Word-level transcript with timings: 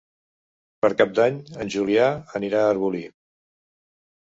Per 0.85 0.91
Cap 1.01 1.11
d'Any 1.21 1.39
en 1.67 1.73
Julià 1.77 2.11
anirà 2.43 2.67
a 2.67 2.75
Arbolí. 2.75 3.07